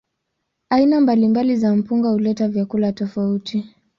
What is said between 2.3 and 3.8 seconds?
vyakula tofauti.